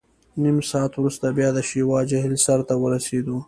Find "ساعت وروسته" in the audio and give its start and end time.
0.71-1.25